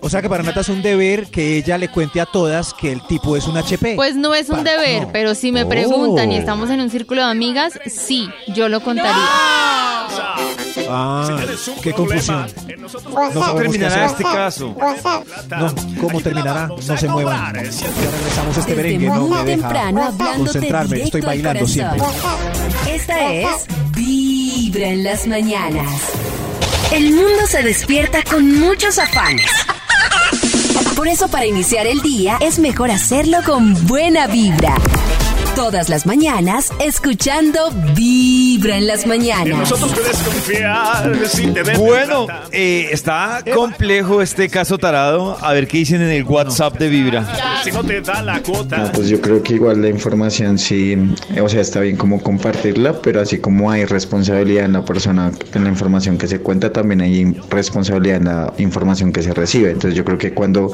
O 0.02 0.10
sea 0.10 0.22
que 0.22 0.30
para 0.30 0.44
Nata 0.44 0.62
es 0.62 0.70
un 0.70 0.82
deber 0.82 1.28
que 1.28 1.58
ella 1.58 1.78
le 1.78 1.90
cuente 1.90 2.22
a 2.22 2.26
todas 2.26 2.74
que 2.74 2.92
el 2.92 3.02
tipo 3.06 3.36
es 3.36 3.46
un 3.48 3.58
HP. 3.58 3.96
Pues 3.96 4.16
no 4.16 4.34
es 4.34 4.50
un 4.50 4.64
Pa- 4.64 4.72
deber, 4.72 5.02
no. 5.04 5.12
pero 5.12 5.36
si 5.36 5.52
me 5.52 5.66
preguntan 5.66 6.32
y 6.32 6.38
estamos 6.38 6.70
en 6.70 6.80
un 6.82 6.90
círculo 6.90 7.22
de 7.26 7.30
amigas, 7.32 7.74
sí, 7.86 8.30
yo 8.48 8.70
lo 8.70 8.80
contaría. 8.82 9.12
ah, 10.90 11.38
qué 11.84 11.92
confusión. 11.94 12.48
¿Cómo 13.04 13.32
sabemos 13.34 13.52
qué 13.54 13.62
terminará 13.62 14.06
hacer. 14.06 14.12
este 14.12 14.24
caso? 14.24 14.76
No, 15.50 15.76
¿cómo 16.02 16.22
terminará? 16.22 16.68
No 16.68 16.98
se 16.98 17.08
muevan. 17.08 17.54
Ya 17.56 17.62
regresamos 17.62 18.58
a 18.58 18.60
este 18.62 18.76
Desde 18.76 18.76
merengue, 18.76 19.08
no 19.08 19.22
muy 19.28 19.38
me 19.38 19.44
deja 19.44 19.62
temprano 19.68 20.04
hablándote 20.06 20.38
concentrarme. 20.38 20.96
directo 20.96 21.18
Estoy 21.18 21.22
al 21.22 21.28
bailando 21.28 21.68
siempre. 21.68 22.02
Esta 22.90 23.34
es 23.34 23.66
Vibra 23.96 24.88
en 24.88 25.04
las 25.04 25.28
mañanas. 25.28 25.92
El 26.92 27.14
mundo 27.14 27.46
se 27.48 27.62
despierta 27.64 28.24
con 28.24 28.60
muchos 28.60 28.98
afanes. 28.98 29.46
Por 31.00 31.08
eso 31.08 31.30
para 31.30 31.46
iniciar 31.46 31.88
el 31.88 32.02
día 32.02 32.38
es 32.42 32.60
mejor 32.60 32.92
hacerlo 32.92 33.38
con 33.46 33.88
buena 33.88 34.28
vibra. 34.28 34.76
Todas 35.56 35.88
las 35.88 36.06
mañanas 36.06 36.74
escuchando 36.82 37.72
Vibra 37.96 38.76
en 38.76 38.86
las 38.86 39.08
mañanas. 39.08 39.74
Bueno, 41.78 42.28
eh, 42.52 42.90
está 42.92 43.42
complejo 43.56 44.22
este 44.22 44.50
caso 44.50 44.78
tarado. 44.78 45.38
A 45.40 45.54
ver 45.54 45.70
qué 45.70 45.78
dicen 45.78 46.02
en 46.02 46.10
el 46.10 46.24
WhatsApp 46.26 46.78
de 46.78 46.90
Vibra. 46.90 47.26
No, 48.86 48.92
pues 48.94 49.10
yo 49.10 49.20
creo 49.22 49.42
que 49.44 49.56
igual 49.56 49.82
la 49.82 49.90
información 49.90 50.58
sí, 50.58 50.96
o 51.42 51.50
sea, 51.50 51.62
está 51.62 51.80
bien 51.82 51.98
como 51.98 52.22
compartirla, 52.22 53.02
pero 53.02 53.22
así 53.22 53.38
como 53.40 53.72
hay 53.72 53.86
responsabilidad 53.86 54.66
en 54.66 54.74
la 54.74 54.86
persona, 54.86 55.32
en 55.54 55.64
la 55.64 55.70
información 55.70 56.18
que 56.18 56.28
se 56.28 56.40
cuenta, 56.40 56.72
también 56.72 57.02
hay 57.02 57.26
responsabilidad 57.50 58.18
en 58.18 58.26
la 58.26 58.54
información 58.58 59.12
que 59.12 59.22
se 59.22 59.34
recibe. 59.34 59.72
Entonces 59.72 59.96
yo 59.96 60.04
creo 60.06 60.18
que 60.18 60.34
cuando 60.34 60.72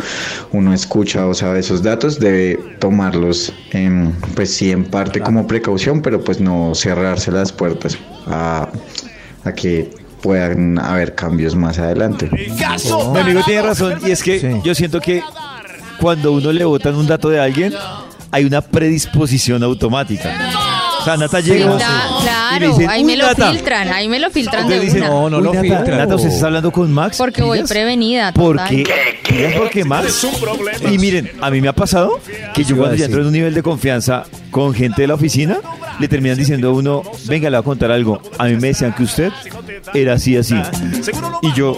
uno 0.51 0.73
escucha 0.73 1.25
o 1.27 1.33
sabe 1.33 1.59
esos 1.59 1.83
datos, 1.83 2.19
debe 2.19 2.57
tomarlos, 2.79 3.53
en, 3.71 4.13
pues 4.35 4.53
sí, 4.53 4.71
en 4.71 4.85
parte 4.85 5.19
como 5.21 5.47
precaución, 5.47 6.01
pero 6.01 6.23
pues 6.23 6.39
no 6.39 6.73
cerrarse 6.75 7.31
las 7.31 7.51
puertas 7.51 7.97
a, 8.27 8.69
a 9.43 9.51
que 9.53 9.89
puedan 10.21 10.79
haber 10.79 11.13
cambios 11.13 11.55
más 11.55 11.77
adelante. 11.77 12.29
Mi 13.13 13.19
amigo 13.19 13.41
tiene 13.45 13.61
razón 13.61 13.99
y 14.05 14.09
es 14.11 14.23
que 14.23 14.39
Sí. 14.39 14.47
yo 14.63 14.73
siento 14.73 14.99
que 14.99 15.21
cuando 16.05 16.33
uno 16.33 16.51
le 16.51 16.63
botan 16.63 16.93
un 16.93 17.07
dato 17.07 17.29
de 17.29 17.39
alguien, 17.39 17.73
hay 18.29 18.45
una 18.45 18.61
predisposición 18.61 19.63
automática. 19.63 20.35
O 21.01 21.03
sea, 21.03 21.17
Nata 21.17 21.39
llega 21.39 21.65
Filtra- 21.65 21.87
y 21.87 22.13
le 22.13 22.21
claro, 22.29 22.67
dicen, 22.67 22.89
ahí 22.91 23.01
"Uy, 23.01 23.05
me 23.07 23.17
lo 23.17 23.25
Nata". 23.25 23.49
filtran, 23.51 23.87
ahí 23.91 24.07
me 24.07 24.19
lo 24.19 24.29
filtran 24.29 24.61
Entonces 24.65 24.79
de 24.81 24.85
dicen, 24.85 25.01
una. 25.03 25.09
No, 25.09 25.29
no 25.31 25.37
"Uy, 25.37 25.43
lo 25.45 25.53
Nata, 25.53 25.61
filtran. 25.63 25.97
Nata, 25.97 26.15
¿usted 26.15 26.29
está 26.29 26.45
hablando 26.45 26.71
con 26.71 26.93
Max? 26.93 27.17
Porque 27.17 27.41
voy 27.41 27.57
¿Pillas? 27.57 27.69
prevenida. 27.71 28.31
¿Por 28.33 28.57
total. 28.57 28.69
qué? 28.69 28.85
¿Pillas 29.27 29.53
por 29.53 29.69
qué 29.71 29.83
Max? 29.83 30.27
Y 30.91 30.97
miren, 30.99 31.31
a 31.41 31.49
mí 31.49 31.59
me 31.59 31.69
ha 31.69 31.73
pasado 31.73 32.19
que 32.53 32.63
yo 32.63 32.75
iba 32.75 32.85
a 32.85 32.89
cuando 32.89 32.95
ya 32.97 33.01
decir. 33.01 33.05
entro 33.05 33.21
en 33.21 33.27
un 33.27 33.33
nivel 33.33 33.53
de 33.55 33.63
confianza 33.63 34.25
con 34.51 34.75
gente 34.75 35.01
de 35.01 35.07
la 35.07 35.15
oficina, 35.15 35.57
le 35.99 36.07
terminan 36.07 36.37
diciendo 36.37 36.69
a 36.69 36.71
uno, 36.73 37.01
venga, 37.25 37.49
le 37.49 37.57
voy 37.57 37.61
a 37.61 37.65
contar 37.65 37.89
algo. 37.91 38.21
A 38.37 38.45
mí 38.45 38.55
me 38.57 38.67
decían 38.67 38.93
que 38.93 39.01
usted 39.03 39.31
era 39.95 40.13
así, 40.13 40.37
así. 40.37 40.55
Y 41.41 41.51
yo, 41.53 41.77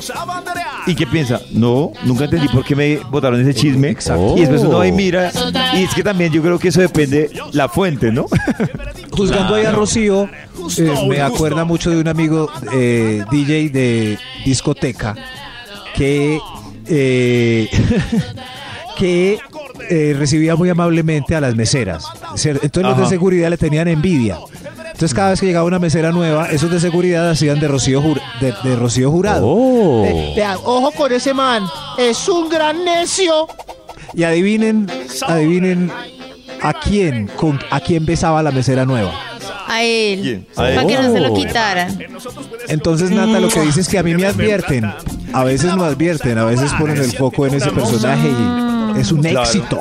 ¿y 0.87 0.95
qué 0.95 1.05
piensa? 1.05 1.41
No, 1.51 1.91
nunca 2.03 2.23
entendí 2.23 2.47
por 2.47 2.63
qué 2.63 2.75
me 2.75 2.97
botaron 3.11 3.39
ese 3.41 3.53
chisme. 3.53 3.89
Exacto. 3.89 4.35
Y 4.35 4.41
después 4.41 4.61
uno 4.61 4.77
va 4.77 4.87
y 4.87 4.91
mira. 4.91 5.31
Y 5.75 5.83
es 5.83 5.93
que 5.93 6.03
también 6.03 6.31
yo 6.31 6.41
creo 6.41 6.57
que 6.57 6.69
eso 6.69 6.81
depende 6.81 7.29
la 7.51 7.69
fuente, 7.69 8.11
¿no? 8.11 8.25
Juzgando 9.11 9.55
ahí 9.55 9.65
a 9.65 9.71
Rocío, 9.71 10.29
eh, 10.77 10.93
me 11.07 11.21
acuerda 11.21 11.65
mucho 11.65 11.89
de 11.89 11.97
un 11.97 12.07
amigo 12.07 12.49
eh, 12.73 13.23
DJ 13.31 13.69
de 13.69 14.19
discoteca 14.45 15.15
que, 15.95 16.39
eh, 16.87 17.69
que 18.97 19.39
eh, 19.89 20.15
recibía 20.17 20.55
muy 20.55 20.69
amablemente 20.69 21.35
a 21.35 21.41
las 21.41 21.55
meseras. 21.55 22.05
Entonces 22.43 22.83
los 22.83 22.97
de 22.97 23.05
seguridad 23.07 23.49
le 23.49 23.57
tenían 23.57 23.87
envidia. 23.87 24.37
Entonces 24.97 25.13
cada 25.13 25.29
vez 25.29 25.39
que 25.39 25.45
llegaba 25.45 25.63
una 25.67 25.77
mesera 25.77 26.11
nueva, 26.11 26.47
esos 26.47 26.71
de 26.71 26.79
seguridad 26.79 27.29
hacían 27.29 27.59
de 27.59 27.67
Rocío, 27.67 28.01
Jur- 28.01 28.19
de, 28.41 28.51
de 28.67 28.75
Rocío 28.75 29.11
Jurado. 29.11 29.45
Oh. 29.45 30.33
Vean, 30.35 30.57
ojo 30.63 30.89
con 30.89 31.11
ese 31.11 31.35
man. 31.35 31.67
Es 31.99 32.27
un 32.27 32.49
gran 32.49 32.83
necio. 32.83 33.47
Y 34.15 34.23
adivinen, 34.23 34.89
adivinen 35.27 35.91
a 36.63 36.73
quién, 36.73 37.27
con, 37.35 37.59
a 37.69 37.79
quién 37.79 38.07
besaba 38.07 38.41
la 38.41 38.49
mesera 38.49 38.87
nueva. 38.87 39.13
A 39.67 39.83
él. 39.83 40.19
¿Quién? 40.23 40.47
A 40.53 40.55
Para 40.55 40.81
él. 40.81 40.87
que 40.87 40.95
no 40.95 41.13
se 41.13 41.19
lo 41.19 41.31
Oh. 41.31 41.35
quitaran. 41.35 41.99
Entonces, 42.67 43.11
Nata, 43.11 43.39
lo 43.39 43.49
que 43.49 43.61
dice 43.61 43.81
es 43.81 43.87
que 43.89 43.99
a 43.99 44.03
mí 44.03 44.15
me 44.15 44.25
advierten. 44.25 44.91
A 45.31 45.43
veces 45.43 45.75
no 45.75 45.83
advierten, 45.83 46.39
a 46.39 46.45
veces 46.45 46.71
ponen 46.73 46.97
el 46.97 47.11
foco 47.15 47.45
en 47.45 47.53
ese 47.53 47.69
personaje 47.69 48.29
y 48.95 48.99
es 48.99 49.11
un 49.11 49.21
Claro. 49.21 49.41
éxito. 49.43 49.79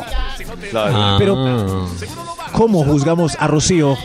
Claro. 0.70 0.92
Ah. 0.94 1.16
Pero- 1.18 1.88
¿Cómo 2.52 2.84
juzgamos 2.84 3.34
a 3.40 3.46
Rocío? 3.46 3.96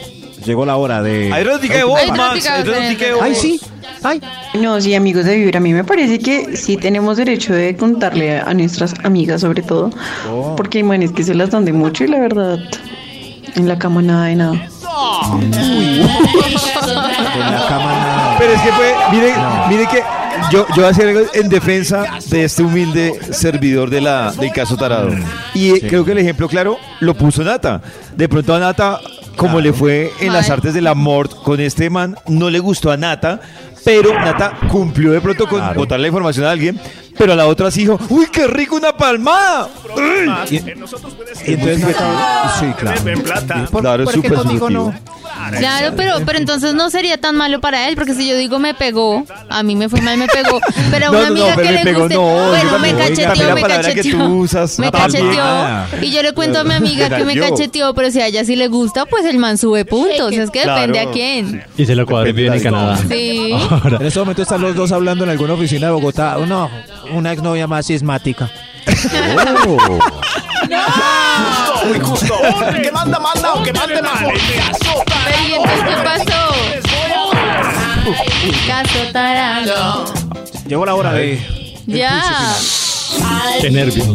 Llegó 0.46 0.66
la 0.66 0.76
hora 0.78 1.02
de. 1.02 1.32
Hay 1.34 1.42
erótica 1.42 1.76
de 1.78 1.84
voz, 1.84 2.00
Hay 2.00 2.12
Max. 2.12 2.46
erótica 2.46 3.06
Hay 3.06 3.12
de. 3.12 3.22
¡Ay, 3.22 3.36
sí! 3.36 3.60
¡Ay! 4.04 4.22
No, 4.56 4.82
sí, 4.82 4.96
amigos 4.96 5.26
de 5.26 5.36
Vibra, 5.38 5.60
a 5.60 5.62
mí 5.62 5.74
me 5.74 5.84
parece 5.84 6.18
que 6.20 6.58
sí 6.58 6.78
tenemos 6.78 7.18
derecho 7.18 7.54
de 7.54 7.76
contarle 7.78 8.40
a 8.40 8.52
nuestras 8.54 8.94
amigas 9.04 9.42
sobre 9.42 9.62
todo, 9.62 9.92
Oh. 10.30 10.56
porque 10.56 10.80
hay 10.80 10.84
manes 10.84 11.12
que 11.12 11.24
se 11.24 11.34
las 11.36 11.52
dan 11.52 11.66
de 11.66 11.74
mucho 11.74 12.04
y 12.04 12.08
la 12.08 12.20
verdad, 12.20 12.58
en 13.56 13.68
la 13.68 13.78
cama 13.78 14.02
nada 14.02 14.26
de 14.26 14.36
nada. 14.36 14.54
En 15.32 15.52
la 17.52 17.66
cama 17.68 17.92
nada. 17.94 18.36
Pero 18.38 18.54
es 18.54 18.62
que 18.62 18.72
fue, 18.74 18.94
mire, 19.12 19.34
No. 19.36 19.68
mire 19.70 19.86
que 19.88 20.04
yo, 20.52 20.66
yo 20.70 20.76
voy 20.76 20.86
a 20.86 20.90
hacer 20.90 21.08
algo 21.08 21.22
en 21.34 21.50
defensa 21.50 22.06
de 22.30 22.46
este 22.46 22.64
humilde 22.64 23.20
servidor 23.32 23.90
de 23.90 24.02
la, 24.02 24.32
del 24.32 24.52
caso 24.52 24.78
Tarado. 24.78 25.10
Y 25.54 25.72
eh, 25.72 25.82
creo 25.88 26.06
que 26.06 26.12
el 26.12 26.18
ejemplo 26.18 26.48
claro 26.48 26.78
lo 27.00 27.14
puso 27.16 27.44
Nata. 27.44 27.82
De 28.16 28.28
pronto 28.28 28.56
a 28.56 28.60
Nata, 28.60 29.00
como 29.36 29.60
le 29.60 29.74
fue 29.74 30.12
en 30.20 30.34
las 30.34 30.50
artes 30.50 30.74
del 30.74 30.88
amor 30.88 31.30
con 31.44 31.60
este 31.60 31.90
man, 31.90 32.16
no 32.28 32.50
le 32.50 32.60
gustó 32.60 32.92
a 32.92 32.98
Nata, 32.98 33.40
pero 33.84 34.14
Nata 34.14 34.58
cumplió 34.70 35.12
de 35.12 35.22
pronto 35.22 35.48
con 35.48 35.62
botar 35.76 36.00
la 36.00 36.08
información 36.08 36.46
a 36.46 36.52
alguien, 36.52 36.80
pero 37.18 37.34
a 37.34 37.36
la 37.36 37.48
otra 37.48 37.70
sí 37.72 37.82
dijo, 37.82 38.00
¡Uy, 38.10 38.28
qué 38.32 38.48
rico 38.48 38.76
una 38.76 38.96
palmada! 38.96 39.70
Y 40.50 40.58
entonces 40.58 41.96
sí, 42.60 42.66
claro. 42.78 43.02
Claro, 43.80 44.04
es 44.04 44.10
¿por 44.10 44.22
qué 44.22 44.28
súper 44.30 44.40
subjetivo. 44.44 44.94
Claro, 45.58 45.94
pero, 45.98 46.14
pero 46.26 46.38
entonces 46.38 46.74
no 46.76 46.90
sería 46.90 47.18
tan 47.18 47.36
malo 47.36 47.60
para 47.62 47.88
él, 47.90 47.96
porque 47.96 48.14
si 48.14 48.28
yo 48.30 48.36
digo 48.38 48.60
me 48.60 48.74
pegó, 48.76 49.26
a 49.50 49.64
mí 49.64 49.76
me 49.76 49.90
fue 49.90 50.00
mal, 50.02 50.18
me 50.18 50.28
pegó. 50.28 50.60
Pero 50.92 51.08
a 51.08 51.12
No, 51.12 51.18
una 51.18 51.30
no, 51.30 51.36
no, 51.36 51.46
amiga 51.46 51.56
que 51.56 51.72
le 51.72 51.84
pegó, 51.84 52.00
guste, 52.02 52.18
bueno, 52.18 52.80
me 52.80 52.94
cacheteó, 52.94 53.56
me 53.56 53.62
cacheteó. 53.64 54.18
tú 54.18 54.38
usas, 54.42 54.78
me 54.80 54.92
cacheteó. 54.92 55.44
Y 56.02 56.12
yo 56.12 56.22
le 56.22 56.34
cuento 56.34 56.60
a 56.60 56.64
mi 56.64 56.74
amiga 56.76 57.10
que 57.10 57.24
me 57.26 57.36
cacheteó, 57.38 57.94
pero 57.94 58.12
si 58.12 58.22
a 58.22 58.28
ella 58.28 58.46
sí 58.46 58.56
le 58.56 58.68
gusta, 58.68 59.06
pues 59.06 59.26
el 59.26 59.38
man 59.40 59.58
sube 59.58 59.84
puntos. 59.86 60.32
Es 60.32 60.50
que 60.52 60.60
depende 60.60 60.94
Claro. 61.00 61.10
a 61.10 61.14
quién. 61.14 61.64
Y 61.78 61.86
se 61.86 61.96
lo 61.96 62.06
cuadró 62.06 62.34
bien 62.34 62.54
en 62.54 62.62
Canadá. 62.64 62.98
Sí. 63.10 63.52
Ahora, 63.70 63.98
En 64.00 64.06
este 64.06 64.20
momento 64.20 64.42
están 64.44 64.62
los 64.62 64.76
dos 64.76 64.92
hablando 64.92 65.24
en 65.24 65.32
alguna 65.32 65.54
oficina 65.54 65.88
de 65.88 65.94
Bogotá. 65.94 66.38
No, 66.48 66.70
una 67.12 67.32
exnovia 67.32 67.68
más 67.68 67.86
sismática. 67.86 68.50
Muy 71.86 72.00
justo. 72.00 72.34
El 72.68 72.82
que 72.82 72.92
manda, 72.92 73.20
manda, 73.20 73.56
mande 73.56 74.02
mal. 74.02 74.32
Pero 75.26 75.38
¿y 75.48 75.54
entonces 75.54 75.84
qué 75.88 75.96
pasó? 76.04 76.42
Caso 78.68 79.12
tarado. 79.12 80.06
Llegó 80.68 80.86
la 80.86 80.96
hora 80.96 81.14
de. 81.14 81.40
Ya. 81.86 82.22
qué 83.60 83.70
nervios. 83.72 84.08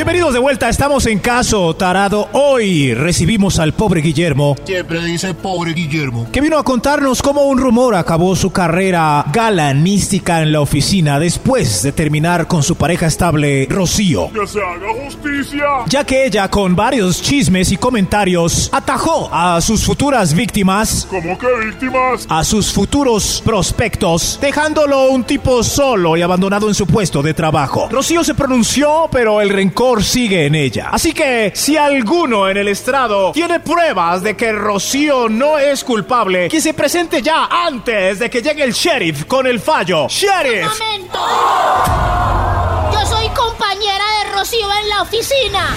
Bienvenidos 0.00 0.32
de 0.32 0.38
vuelta, 0.38 0.70
estamos 0.70 1.04
en 1.04 1.18
caso 1.18 1.76
tarado. 1.76 2.30
Hoy 2.32 2.94
recibimos 2.94 3.58
al 3.58 3.74
pobre 3.74 4.00
Guillermo, 4.00 4.56
Siempre 4.64 5.04
dice 5.04 5.34
pobre 5.34 5.74
Guillermo. 5.74 6.26
que 6.32 6.40
vino 6.40 6.56
a 6.56 6.64
contarnos 6.64 7.20
cómo 7.20 7.42
un 7.42 7.58
rumor 7.58 7.94
acabó 7.94 8.34
su 8.34 8.50
carrera 8.50 9.26
galanística 9.30 10.40
en 10.40 10.52
la 10.52 10.62
oficina 10.62 11.18
después 11.18 11.82
de 11.82 11.92
terminar 11.92 12.46
con 12.46 12.62
su 12.62 12.76
pareja 12.76 13.08
estable, 13.08 13.66
Rocío. 13.68 14.32
Que 14.32 14.46
se 14.46 14.58
haga 14.58 14.88
justicia. 15.04 15.64
Ya 15.86 16.02
que 16.02 16.24
ella, 16.24 16.48
con 16.48 16.74
varios 16.74 17.20
chismes 17.20 17.70
y 17.70 17.76
comentarios, 17.76 18.70
atajó 18.72 19.28
a 19.30 19.60
sus 19.60 19.84
futuras 19.84 20.32
víctimas, 20.32 21.06
¿Cómo 21.10 21.38
que 21.38 21.46
víctimas? 21.66 22.24
a 22.30 22.42
sus 22.42 22.72
futuros 22.72 23.42
prospectos, 23.44 24.38
dejándolo 24.40 25.10
un 25.10 25.24
tipo 25.24 25.62
solo 25.62 26.16
y 26.16 26.22
abandonado 26.22 26.68
en 26.68 26.74
su 26.74 26.86
puesto 26.86 27.20
de 27.20 27.34
trabajo. 27.34 27.86
Rocío 27.90 28.24
se 28.24 28.32
pronunció, 28.34 29.06
pero 29.12 29.42
el 29.42 29.50
rencor 29.50 29.89
sigue 29.98 30.46
en 30.46 30.54
ella. 30.54 30.90
Así 30.92 31.12
que, 31.12 31.52
si 31.54 31.76
alguno 31.76 32.48
en 32.48 32.56
el 32.56 32.68
estrado 32.68 33.32
tiene 33.32 33.60
pruebas 33.60 34.22
de 34.22 34.36
que 34.36 34.52
Rocío 34.52 35.28
no 35.28 35.58
es 35.58 35.82
culpable, 35.84 36.48
que 36.48 36.60
se 36.60 36.74
presente 36.74 37.22
ya 37.22 37.46
antes 37.46 38.18
de 38.18 38.30
que 38.30 38.42
llegue 38.42 38.62
el 38.62 38.72
sheriff 38.72 39.24
con 39.24 39.46
el 39.46 39.60
fallo. 39.60 40.06
¡Sheriff! 40.08 40.66
¡Momento! 40.78 41.18
Yo 42.92 43.06
soy 43.06 43.28
compañera 43.30 44.04
de 44.22 44.32
Rocío 44.32 44.68
en 44.82 44.88
la 44.88 45.02
oficina 45.02 45.74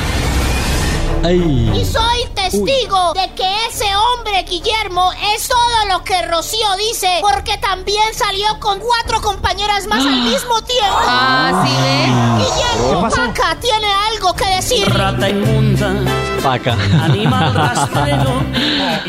y 1.23 1.25
Ay, 1.25 1.85
soy 1.85 2.32
testigo 2.53 3.13
de 3.13 3.33
que 3.33 3.65
ese 3.67 3.85
hombre, 3.95 4.43
Guillermo, 4.43 5.11
es 5.33 5.47
todo 5.47 5.85
lo 5.89 6.03
que 6.03 6.21
Rocío 6.23 6.67
dice 6.77 7.19
porque 7.21 7.57
también 7.57 8.13
salió 8.13 8.59
con 8.59 8.79
cuatro 8.79 9.21
compañeras 9.21 9.87
más 9.87 10.05
al 10.05 10.21
mismo 10.21 10.61
tiempo. 10.63 10.97
Ah, 10.99 11.65
sí, 11.65 11.73
ve. 11.81 12.43
Guillermo 12.43 13.09
Paca 13.09 13.55
tiene 13.59 13.87
algo 14.11 14.35
que 14.35 14.45
decir. 14.55 14.87
Rata 14.93 15.29
inmunda, 15.29 15.93
paca. 16.43 16.73
animal 17.03 17.53
rastrero. 17.55 18.43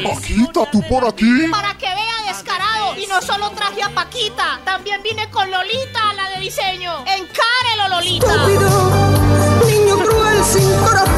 Paquita, 0.04 0.70
¿tú 0.72 0.82
por 0.88 1.06
aquí? 1.06 1.46
Para 1.50 1.74
que 1.76 1.86
vea 1.86 2.32
descarado. 2.34 2.96
Y 2.96 3.06
no 3.06 3.20
solo 3.20 3.50
traje 3.50 3.82
a 3.82 3.90
Paquita, 3.90 4.60
también 4.64 5.02
vine 5.02 5.28
con 5.30 5.50
Lolita, 5.50 6.12
la 6.14 6.30
de 6.30 6.40
diseño. 6.40 7.00
Encárelo, 7.00 7.88
Lolita. 7.90 8.46
Niño 9.66 9.98
cruel 9.98 10.44
sin 10.44 10.76
corazón 10.78 11.13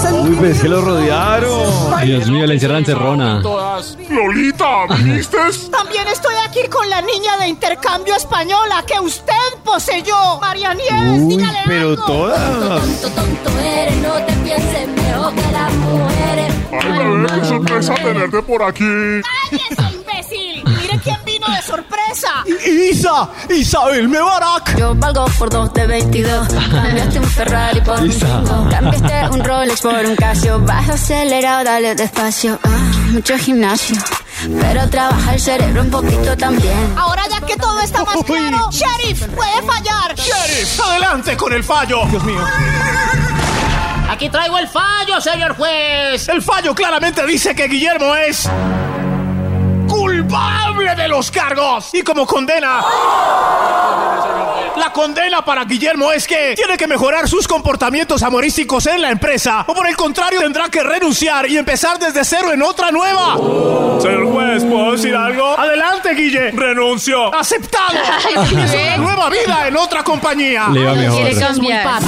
Uy, 0.00 0.06
sentimiento. 0.08 0.40
pero 0.40 0.52
es 0.54 0.60
que 0.60 0.68
lo 0.68 0.80
rodearon. 0.80 2.04
Dios 2.04 2.28
mío, 2.30 2.46
le 2.46 2.54
encierran 2.54 2.84
cerrona. 2.84 3.40
Todas. 3.42 3.96
Lolita, 4.08 4.86
¿viniste? 4.96 5.36
También 5.70 6.06
estoy 6.08 6.34
aquí 6.46 6.60
con 6.68 6.88
la 6.88 7.00
niña 7.02 7.36
de 7.38 7.48
intercambio 7.48 8.14
española 8.16 8.84
que 8.86 8.98
usted 9.00 9.34
poseyó. 9.64 10.38
María 10.40 10.74
Nieves, 10.74 11.20
Uy, 11.22 11.36
dígale 11.36 11.58
pero 11.66 11.88
algo. 11.90 12.04
todas. 12.04 12.82
Ay, 16.72 16.98
bebé, 16.98 17.26
qué 17.40 17.44
sorpresa 17.44 17.94
tenerte 17.94 18.42
por 18.42 18.62
aquí. 18.62 18.84
¡Cállese, 19.50 19.96
imbécil! 19.96 20.64
Mire 20.64 21.00
quién 21.02 21.16
vino 21.24 21.46
de 21.48 21.62
sorpresa. 21.62 21.89
¡Isa! 22.90 23.28
¡Isabel 23.48 24.08
Mebarak! 24.08 24.76
Yo 24.76 24.94
valgo 24.94 25.26
por 25.38 25.50
dos 25.50 25.72
de 25.72 25.86
22. 25.86 26.48
Cambiaste 26.48 27.18
un 27.18 27.24
Ferrari 27.26 27.80
por 27.80 28.00
un 28.00 28.10
Isa. 28.10 28.26
Twingo. 28.26 28.68
Cambiaste 28.70 29.28
un 29.30 29.44
Rolex 29.44 29.80
por 29.80 29.94
un 29.94 30.16
Casio. 30.16 30.60
Baja 30.60 30.94
acelerado, 30.94 31.64
dale 31.64 31.94
despacio. 31.94 32.58
Ah, 32.64 32.68
mucho 33.12 33.38
gimnasio. 33.38 33.96
Pero 34.60 34.88
trabaja 34.88 35.34
el 35.34 35.40
cerebro 35.40 35.82
un 35.82 35.90
poquito 35.90 36.36
también. 36.36 36.94
Ahora 36.96 37.22
ya 37.30 37.40
que 37.46 37.56
todo 37.56 37.78
está 37.80 38.04
más 38.04 38.16
claro, 38.24 38.70
Sheriff, 38.70 39.26
puede 39.28 39.62
fallar. 39.62 40.14
¡Sheriff! 40.16 40.80
¡Adelante 40.80 41.36
con 41.36 41.52
el 41.52 41.62
fallo! 41.62 42.06
Dios 42.06 42.24
mío. 42.24 42.40
Aquí 44.10 44.28
traigo 44.28 44.58
el 44.58 44.66
fallo, 44.66 45.20
señor 45.20 45.54
juez. 45.56 46.28
El 46.28 46.42
fallo 46.42 46.74
claramente 46.74 47.24
dice 47.26 47.54
que 47.54 47.68
Guillermo 47.68 48.14
es 48.16 48.48
culpable 50.30 50.94
de 50.94 51.08
los 51.08 51.30
cargos. 51.30 51.90
Y 51.92 52.02
como 52.02 52.26
condena... 52.26 52.80
La 54.76 54.92
condena 54.92 55.44
para 55.44 55.64
Guillermo 55.64 56.10
es 56.10 56.26
que 56.26 56.54
tiene 56.56 56.78
que 56.78 56.86
mejorar 56.86 57.28
sus 57.28 57.46
comportamientos 57.46 58.22
amorísticos 58.22 58.86
en 58.86 59.02
la 59.02 59.10
empresa. 59.10 59.64
O 59.66 59.74
por 59.74 59.86
el 59.86 59.94
contrario, 59.96 60.40
tendrá 60.40 60.70
que 60.70 60.82
renunciar 60.82 61.50
y 61.50 61.58
empezar 61.58 61.98
desde 61.98 62.24
cero 62.24 62.52
en 62.52 62.62
otra 62.62 62.90
nueva. 62.90 63.36
Señor 64.00 64.32
juez, 64.32 64.64
¿puedo 64.64 64.92
decir 64.92 65.14
algo? 65.14 65.58
Adelante, 65.58 66.14
Guille. 66.14 66.52
Renuncio. 66.52 67.34
Aceptado. 67.34 67.98
Nueva 68.98 69.28
vida 69.28 69.68
en 69.68 69.76
otra 69.76 70.02
compañía. 70.02 70.68
Le 70.72 70.80
iba 70.80 70.94
mejor. 70.94 71.20
Quiere 71.20 71.40
cambiar. 71.40 72.00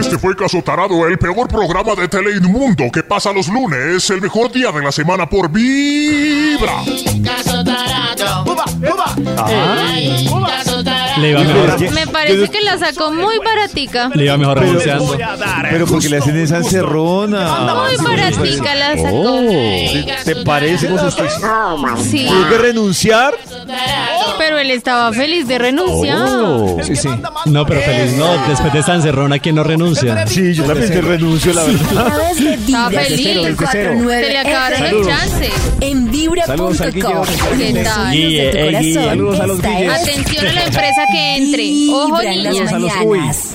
Este 0.00 0.16
fue 0.16 0.34
Caso 0.34 0.62
Tarado, 0.62 1.06
el 1.06 1.18
peor 1.18 1.46
programa 1.46 1.94
de 1.94 2.08
Teleinmundo 2.08 2.90
que 2.90 3.02
pasa 3.02 3.34
los 3.34 3.48
lunes, 3.48 4.08
el 4.08 4.22
mejor 4.22 4.50
día 4.50 4.72
de 4.72 4.80
la 4.80 4.90
semana 4.90 5.28
por 5.28 5.50
Vibra. 5.50 6.82
¡Uba, 8.46 8.64
uba! 8.78 10.39
Le 11.20 11.30
iba 11.30 11.40
mejor. 11.44 11.76
que- 11.76 11.90
Me 11.90 12.06
parece 12.06 12.48
que 12.50 12.60
la 12.62 12.78
sacó 12.78 13.10
muy 13.12 13.38
baratica. 13.38 14.10
Le 14.14 14.24
iba 14.24 14.36
mejor 14.36 14.58
renunciando. 14.60 15.16
Dar 15.16 15.68
Pero 15.70 15.86
porque 15.86 16.08
le 16.08 16.16
hacen 16.18 16.36
esa 16.38 16.56
Muy 16.58 16.64
encerrona. 16.66 17.74
baratica 18.02 18.74
la 18.74 18.96
sacó. 18.96 19.10
Oh, 19.10 19.50
¿te 20.24 20.36
parece? 20.44 20.88
Sí, 20.88 22.26
Tuvo 22.26 22.48
que 22.48 22.58
renunciar. 22.58 23.34
pero 24.38 24.58
él 24.58 24.70
estaba 24.70 25.12
feliz 25.12 25.46
de 25.46 25.58
renunciar. 25.58 26.28
Sí, 26.84 26.96
sí. 26.96 27.08
No, 27.46 27.66
pero 27.66 27.80
feliz 27.80 28.16
no. 28.16 28.46
Después 28.48 28.72
de 28.72 28.78
esa 28.80 28.94
encerrona, 28.94 29.38
¿quién 29.38 29.54
no 29.56 29.62
renuncia? 29.64 30.26
Sí, 30.26 30.54
yo 30.54 30.64
también 30.64 30.90
te 30.90 31.00
renuncio, 31.00 31.52
la 31.52 31.64
verdad. 31.64 32.30
Estaba 32.30 32.90
feliz. 32.90 33.20
Se 33.20 33.32
104.9 33.56 34.28
le 34.28 34.38
acabaron 34.38 34.90
los 34.92 35.06
chances. 35.06 35.50
En 35.80 36.10
vibra.com. 36.10 36.74
¿Qué 37.58 37.82
tal? 37.84 38.14
eh. 38.14 38.94
Saludos 38.94 39.40
a 39.40 39.46
los 39.46 39.58
Atención 39.60 40.46
a 40.46 40.52
la 40.52 40.64
empresa 40.64 41.02
que 41.10 41.36
entre. 41.36 41.92
Ojo, 41.92 42.22
niñas. 42.22 43.54